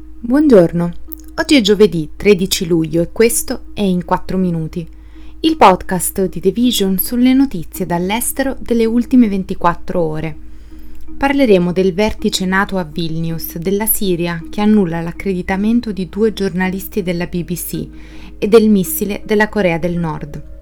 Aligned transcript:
Buongiorno, 0.00 0.92
oggi 1.34 1.56
è 1.56 1.60
giovedì 1.60 2.10
13 2.14 2.66
luglio 2.66 3.02
e 3.02 3.10
questo 3.10 3.64
è 3.74 3.80
In 3.80 4.04
4 4.04 4.36
Minuti, 4.36 4.86
il 5.40 5.56
podcast 5.56 6.28
di 6.28 6.38
The 6.38 6.52
Vision 6.52 6.98
sulle 6.98 7.34
notizie 7.34 7.84
dall'estero 7.84 8.56
delle 8.60 8.84
ultime 8.84 9.28
24 9.28 10.00
ore. 10.00 10.36
Parleremo 11.16 11.72
del 11.72 11.94
vertice 11.94 12.46
nato 12.46 12.78
a 12.78 12.84
Vilnius 12.84 13.58
della 13.58 13.86
Siria 13.86 14.40
che 14.48 14.60
annulla 14.60 15.00
l'accreditamento 15.00 15.90
di 15.90 16.08
due 16.08 16.32
giornalisti 16.32 17.02
della 17.02 17.26
BBC 17.26 17.88
e 18.38 18.46
del 18.46 18.68
missile 18.68 19.22
della 19.24 19.48
Corea 19.48 19.78
del 19.78 19.98
Nord. 19.98 20.57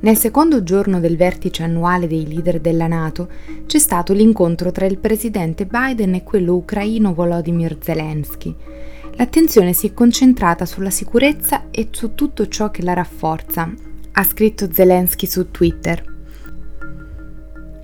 Nel 0.00 0.16
secondo 0.16 0.62
giorno 0.62 1.00
del 1.00 1.16
vertice 1.16 1.62
annuale 1.62 2.06
dei 2.06 2.26
leader 2.28 2.60
della 2.60 2.86
Nato 2.86 3.28
c'è 3.66 3.78
stato 3.78 4.12
l'incontro 4.12 4.70
tra 4.70 4.84
il 4.84 4.98
presidente 4.98 5.66
Biden 5.66 6.14
e 6.14 6.22
quello 6.22 6.54
ucraino 6.56 7.14
Volodymyr 7.14 7.78
Zelensky. 7.80 8.54
L'attenzione 9.16 9.72
si 9.72 9.88
è 9.88 9.94
concentrata 9.94 10.66
sulla 10.66 10.90
sicurezza 10.90 11.70
e 11.70 11.88
su 11.90 12.14
tutto 12.14 12.48
ciò 12.48 12.70
che 12.70 12.82
la 12.82 12.92
rafforza, 12.92 13.72
ha 14.12 14.24
scritto 14.24 14.70
Zelensky 14.70 15.26
su 15.26 15.50
Twitter. 15.50 16.12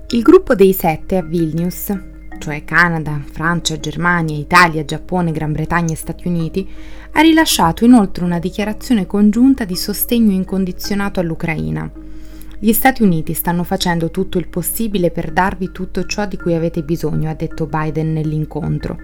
Il 0.09 0.21
gruppo 0.21 0.55
dei 0.55 0.73
sette 0.73 1.17
a 1.17 1.23
Vilnius, 1.23 2.10
cioè 2.41 2.65
Canada, 2.65 3.21
Francia, 3.31 3.79
Germania, 3.79 4.35
Italia, 4.35 4.83
Giappone, 4.83 5.31
Gran 5.31 5.51
Bretagna 5.51 5.93
e 5.93 5.95
Stati 5.95 6.27
Uniti, 6.27 6.67
ha 7.11 7.21
rilasciato 7.21 7.85
inoltre 7.85 8.23
una 8.25 8.39
dichiarazione 8.39 9.05
congiunta 9.05 9.63
di 9.63 9.75
sostegno 9.75 10.31
incondizionato 10.31 11.19
all'Ucraina. 11.19 11.89
Gli 12.57 12.73
Stati 12.73 13.03
Uniti 13.03 13.33
stanno 13.33 13.63
facendo 13.63 14.09
tutto 14.09 14.39
il 14.39 14.47
possibile 14.47 15.11
per 15.11 15.31
darvi 15.31 15.71
tutto 15.71 16.05
ciò 16.05 16.25
di 16.25 16.37
cui 16.37 16.55
avete 16.55 16.81
bisogno, 16.81 17.29
ha 17.29 17.35
detto 17.35 17.67
Biden 17.67 18.11
nell'incontro. 18.11 18.97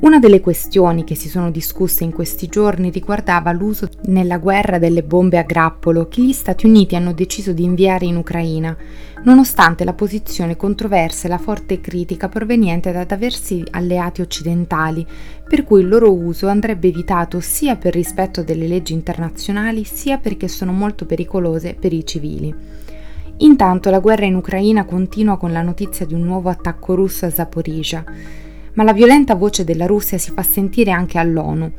Una 0.00 0.20
delle 0.20 0.40
questioni 0.40 1.02
che 1.02 1.16
si 1.16 1.28
sono 1.28 1.50
discusse 1.50 2.04
in 2.04 2.12
questi 2.12 2.46
giorni 2.46 2.90
riguardava 2.90 3.50
l'uso 3.50 3.88
nella 4.04 4.38
guerra 4.38 4.78
delle 4.78 5.02
bombe 5.02 5.38
a 5.38 5.42
grappolo 5.42 6.06
che 6.06 6.22
gli 6.22 6.32
Stati 6.32 6.66
Uniti 6.66 6.94
hanno 6.94 7.12
deciso 7.12 7.52
di 7.52 7.64
inviare 7.64 8.04
in 8.04 8.16
Ucraina, 8.16 8.76
nonostante 9.24 9.82
la 9.82 9.94
posizione 9.94 10.56
controversa 10.56 11.26
e 11.26 11.30
la 11.30 11.38
forte 11.38 11.80
critica 11.80 12.28
proveniente 12.28 12.92
da 12.92 13.02
diversi 13.02 13.64
alleati 13.72 14.20
occidentali, 14.20 15.04
per 15.48 15.64
cui 15.64 15.80
il 15.80 15.88
loro 15.88 16.12
uso 16.12 16.46
andrebbe 16.46 16.86
evitato 16.86 17.40
sia 17.40 17.74
per 17.74 17.92
rispetto 17.92 18.44
delle 18.44 18.68
leggi 18.68 18.92
internazionali 18.92 19.82
sia 19.82 20.18
perché 20.18 20.46
sono 20.46 20.70
molto 20.70 21.06
pericolose 21.06 21.74
per 21.74 21.92
i 21.92 22.06
civili. 22.06 22.54
Intanto 23.38 23.90
la 23.90 23.98
guerra 23.98 24.26
in 24.26 24.36
Ucraina 24.36 24.84
continua 24.84 25.36
con 25.38 25.50
la 25.50 25.62
notizia 25.62 26.06
di 26.06 26.14
un 26.14 26.22
nuovo 26.22 26.50
attacco 26.50 26.94
russo 26.94 27.26
a 27.26 27.30
Zaporizhia 27.30 28.04
ma 28.74 28.82
la 28.82 28.92
violenta 28.92 29.34
voce 29.34 29.64
della 29.64 29.86
Russia 29.86 30.18
si 30.18 30.30
fa 30.32 30.42
sentire 30.42 30.90
anche 30.90 31.18
all'ONU. 31.18 31.72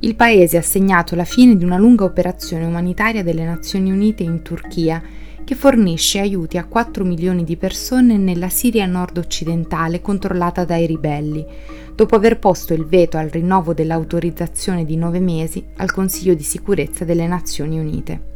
Il 0.00 0.14
paese 0.14 0.58
ha 0.58 0.62
segnato 0.62 1.14
la 1.14 1.24
fine 1.24 1.56
di 1.56 1.64
una 1.64 1.78
lunga 1.78 2.04
operazione 2.04 2.64
umanitaria 2.64 3.22
delle 3.22 3.44
Nazioni 3.44 3.90
Unite 3.90 4.22
in 4.22 4.42
Turchia, 4.42 5.02
che 5.42 5.54
fornisce 5.54 6.18
aiuti 6.18 6.58
a 6.58 6.64
4 6.64 7.04
milioni 7.04 7.44
di 7.44 7.56
persone 7.56 8.16
nella 8.16 8.48
Siria 8.48 8.84
nord-occidentale 8.84 10.00
controllata 10.02 10.64
dai 10.64 10.86
ribelli, 10.86 11.46
dopo 11.94 12.14
aver 12.16 12.38
posto 12.38 12.74
il 12.74 12.84
veto 12.84 13.16
al 13.16 13.28
rinnovo 13.28 13.72
dell'autorizzazione 13.72 14.84
di 14.84 14.96
nove 14.96 15.20
mesi 15.20 15.64
al 15.76 15.92
Consiglio 15.92 16.34
di 16.34 16.42
sicurezza 16.42 17.04
delle 17.04 17.26
Nazioni 17.26 17.78
Unite. 17.78 18.35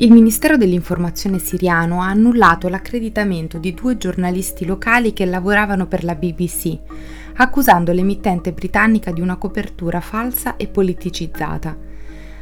Il 0.00 0.12
Ministero 0.12 0.56
dell'Informazione 0.56 1.38
siriano 1.38 2.00
ha 2.00 2.06
annullato 2.06 2.68
l'accreditamento 2.68 3.58
di 3.58 3.74
due 3.74 3.98
giornalisti 3.98 4.64
locali 4.64 5.12
che 5.12 5.26
lavoravano 5.26 5.86
per 5.86 6.04
la 6.04 6.14
BBC, 6.14 6.78
accusando 7.34 7.92
l'emittente 7.92 8.54
britannica 8.54 9.10
di 9.10 9.20
una 9.20 9.36
copertura 9.36 10.00
falsa 10.00 10.56
e 10.56 10.68
politicizzata. 10.68 11.76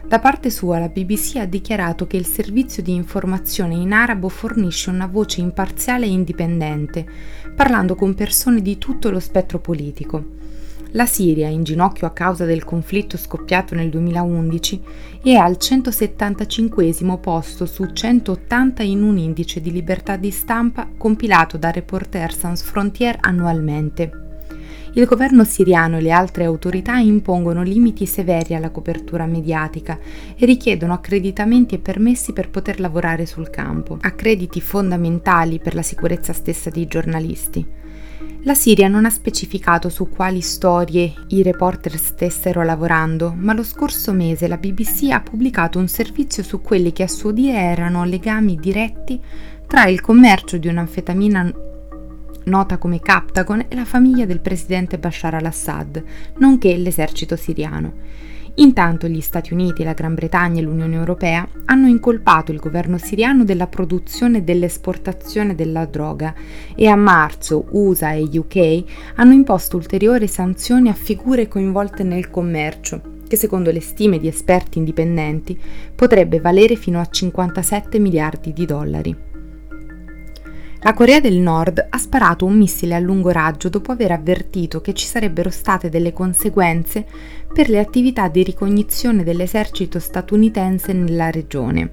Da 0.06 0.20
parte 0.20 0.50
sua 0.50 0.78
la 0.78 0.88
BBC 0.88 1.38
ha 1.38 1.47
dichiarato 1.47 2.06
che 2.06 2.16
il 2.16 2.27
servizio 2.27 2.81
di 2.81 2.94
informazione 2.94 3.75
in 3.75 3.91
arabo 3.91 4.28
fornisce 4.28 4.91
una 4.91 5.09
voce 5.09 5.41
imparziale 5.41 6.06
e 6.06 6.10
indipendente, 6.10 7.04
parlando 7.56 7.97
con 7.97 8.15
persone 8.15 8.62
di 8.62 8.78
tutto 8.78 9.10
lo 9.10 9.19
spettro 9.19 9.59
politico. 9.59 10.38
La 10.93 11.04
Siria, 11.04 11.49
in 11.49 11.65
ginocchio 11.65 12.06
a 12.06 12.12
causa 12.12 12.47
del 12.47 12.65
conflitto 12.65 13.19
scoppiato 13.19 13.75
nel 13.75 13.91
2011, 13.91 14.82
è 15.22 15.34
al 15.34 15.59
175 15.59 17.19
posto 17.21 17.66
su 17.66 17.93
180 17.93 18.82
in 18.82 19.03
un 19.03 19.19
indice 19.19 19.60
di 19.60 19.71
libertà 19.71 20.16
di 20.16 20.31
stampa 20.31 20.88
compilato 20.97 21.59
da 21.59 21.71
Reporter 21.71 22.32
Sans 22.32 22.62
Frontières 22.62 23.19
annualmente. 23.21 24.28
Il 24.98 25.06
governo 25.06 25.44
siriano 25.44 25.97
e 25.97 26.00
le 26.00 26.10
altre 26.10 26.42
autorità 26.42 26.97
impongono 26.97 27.62
limiti 27.62 28.04
severi 28.04 28.56
alla 28.56 28.70
copertura 28.70 29.26
mediatica 29.26 29.97
e 30.36 30.44
richiedono 30.44 30.92
accreditamenti 30.92 31.76
e 31.76 31.78
permessi 31.78 32.32
per 32.32 32.50
poter 32.50 32.81
lavorare 32.81 33.25
sul 33.25 33.48
campo, 33.48 33.98
accrediti 34.00 34.60
fondamentali 34.60 35.60
per 35.60 35.76
la 35.76 35.82
sicurezza 35.82 36.32
stessa 36.32 36.69
dei 36.70 36.88
giornalisti. 36.88 37.64
La 38.42 38.54
Siria 38.54 38.88
non 38.88 39.04
ha 39.04 39.10
specificato 39.10 39.88
su 39.88 40.09
quali 40.09 40.41
storie 40.41 41.15
i 41.28 41.44
reporter 41.44 41.97
stessero 41.97 42.65
lavorando, 42.65 43.32
ma 43.36 43.53
lo 43.53 43.62
scorso 43.62 44.12
mese 44.12 44.48
la 44.48 44.56
BBC 44.56 45.12
ha 45.12 45.20
pubblicato 45.20 45.78
un 45.78 45.86
servizio 45.86 46.42
su 46.42 46.60
quelli 46.60 46.91
che 46.92 47.04
a 47.04 47.09
suo 47.09 47.30
dire 47.30 47.56
erano 47.56 48.03
legami 48.03 48.56
diretti 48.56 49.20
tra 49.65 49.86
il 49.86 50.00
commercio 50.00 50.56
di 50.56 50.66
un'anfetamina 50.66 51.66
nota 52.48 52.78
come 52.78 53.00
Captagon 53.00 53.66
e 53.69 53.75
la 53.75 53.84
famiglia 53.84 54.26
del 54.26 54.41
presidente 54.41 54.98
Bashar 54.98 55.34
al-Assad, 55.34 56.03
nonché 56.38 56.76
l'esercito 56.76 57.36
siriano. 57.36 57.92
Intanto 58.59 59.06
gli 59.06 59.20
Stati 59.20 59.53
Uniti, 59.53 59.84
la 59.84 59.92
Gran 59.92 60.14
Bretagna 60.14 60.60
e 60.60 60.64
l'Unione 60.64 60.97
Europea 60.97 61.47
hanno 61.66 61.86
incolpato 61.86 62.50
il 62.50 62.59
governo 62.59 62.98
siriano 62.98 63.44
della 63.44 63.69
produzione 63.69 64.38
e 64.38 64.42
dell'esportazione 64.42 65.54
della 65.54 65.84
droga 65.84 66.34
e 66.75 66.88
a 66.88 66.97
marzo 66.97 67.66
USA 67.70 68.14
e 68.14 68.28
UK 68.32 68.82
hanno 69.15 69.32
imposto 69.32 69.76
ulteriori 69.76 70.26
sanzioni 70.26 70.88
a 70.88 70.94
figure 70.94 71.47
coinvolte 71.47 72.03
nel 72.03 72.30
commercio, 72.30 73.00
che 73.28 73.36
secondo 73.36 73.70
le 73.70 73.80
stime 73.80 74.19
di 74.19 74.26
esperti 74.26 74.78
indipendenti 74.78 75.56
potrebbe 75.94 76.41
valere 76.41 76.75
fino 76.75 76.98
a 76.98 77.06
57 77.06 78.00
miliardi 78.00 78.53
di 78.53 78.66
dollari. 78.66 79.28
La 80.83 80.94
Corea 80.94 81.19
del 81.19 81.39
Nord 81.39 81.89
ha 81.91 81.99
sparato 81.99 82.44
un 82.44 82.56
missile 82.56 82.94
a 82.94 83.00
lungo 83.00 83.31
raggio 83.31 83.69
dopo 83.69 83.91
aver 83.91 84.12
avvertito 84.12 84.81
che 84.81 84.94
ci 84.94 85.06
sarebbero 85.06 85.50
state 85.50 85.89
delle 85.89 86.12
conseguenze 86.12 87.05
per 87.53 87.69
le 87.69 87.81
attività 87.81 88.28
di 88.28 88.44
ricognizione 88.44 89.25
dell'esercito 89.25 89.99
statunitense 89.99 90.93
nella 90.93 91.31
regione. 91.31 91.91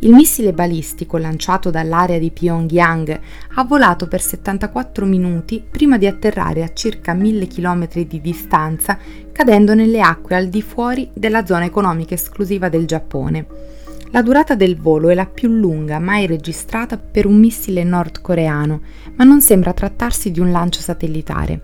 Il 0.00 0.12
missile 0.12 0.52
balistico 0.52 1.18
lanciato 1.18 1.70
dall'area 1.70 2.18
di 2.18 2.32
Pyongyang 2.32 3.20
ha 3.54 3.64
volato 3.64 4.08
per 4.08 4.20
74 4.20 5.06
minuti 5.06 5.62
prima 5.68 5.96
di 5.96 6.08
atterrare 6.08 6.64
a 6.64 6.72
circa 6.72 7.14
1000 7.14 7.46
km 7.46 7.88
di 7.92 8.20
distanza, 8.20 8.98
cadendo 9.30 9.72
nelle 9.74 10.00
acque 10.00 10.34
al 10.34 10.48
di 10.48 10.62
fuori 10.62 11.08
della 11.14 11.46
zona 11.46 11.64
economica 11.64 12.14
esclusiva 12.14 12.68
del 12.68 12.86
Giappone. 12.86 13.46
La 14.16 14.22
durata 14.22 14.54
del 14.54 14.78
volo 14.78 15.10
è 15.10 15.14
la 15.14 15.26
più 15.26 15.50
lunga 15.50 15.98
mai 15.98 16.26
registrata 16.26 16.96
per 16.96 17.26
un 17.26 17.38
missile 17.38 17.84
nordcoreano, 17.84 18.80
ma 19.14 19.24
non 19.24 19.42
sembra 19.42 19.74
trattarsi 19.74 20.30
di 20.30 20.40
un 20.40 20.50
lancio 20.50 20.80
satellitare. 20.80 21.60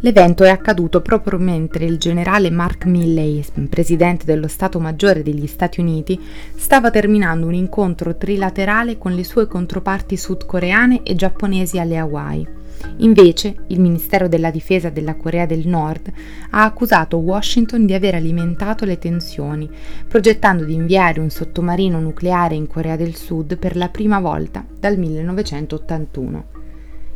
L'evento 0.00 0.42
è 0.44 0.48
accaduto 0.48 1.02
proprio 1.02 1.38
mentre 1.38 1.84
il 1.84 1.98
generale 1.98 2.48
Mark 2.48 2.86
Milley, 2.86 3.44
presidente 3.68 4.24
dello 4.24 4.48
Stato 4.48 4.80
Maggiore 4.80 5.22
degli 5.22 5.46
Stati 5.46 5.80
Uniti, 5.80 6.18
stava 6.54 6.90
terminando 6.90 7.46
un 7.46 7.52
incontro 7.52 8.16
trilaterale 8.16 8.96
con 8.96 9.12
le 9.12 9.22
sue 9.22 9.46
controparti 9.46 10.16
sudcoreane 10.16 11.02
e 11.02 11.14
giapponesi 11.14 11.78
alle 11.78 11.98
Hawaii. 11.98 12.59
Invece, 12.98 13.54
il 13.68 13.80
Ministero 13.80 14.28
della 14.28 14.50
Difesa 14.50 14.90
della 14.90 15.16
Corea 15.16 15.46
del 15.46 15.66
Nord 15.66 16.12
ha 16.50 16.64
accusato 16.64 17.18
Washington 17.18 17.86
di 17.86 17.94
aver 17.94 18.14
alimentato 18.14 18.84
le 18.84 18.98
tensioni, 18.98 19.68
progettando 20.06 20.64
di 20.64 20.74
inviare 20.74 21.20
un 21.20 21.30
sottomarino 21.30 22.00
nucleare 22.00 22.54
in 22.54 22.66
Corea 22.66 22.96
del 22.96 23.14
Sud 23.14 23.56
per 23.56 23.76
la 23.76 23.88
prima 23.88 24.20
volta 24.20 24.64
dal 24.78 24.98
1981. 24.98 26.44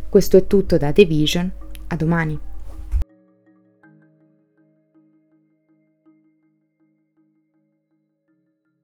Questo 0.09 0.37
è 0.37 0.47
tutto 0.47 0.79
da 0.79 0.93
The 0.93 1.05
Vision, 1.05 1.51
a 1.89 1.97
domani. 1.97 2.39